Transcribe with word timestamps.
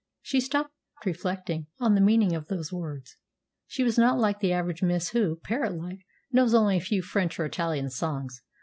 She 0.23 0.39
stopped, 0.41 0.73
reflecting 1.05 1.67
on 1.79 1.93
the 1.93 2.01
meaning 2.01 2.33
of 2.33 2.47
those 2.47 2.73
words. 2.73 3.17
She 3.67 3.83
was 3.83 3.99
not 3.99 4.17
like 4.17 4.39
the 4.39 4.51
average 4.51 4.81
miss 4.81 5.09
who, 5.09 5.35
parrot 5.43 5.75
like, 5.75 6.07
knows 6.31 6.55
only 6.55 6.77
a 6.77 6.81
few 6.81 7.03
French 7.03 7.39
or 7.39 7.45
Italian 7.45 7.91
songs. 7.91 8.41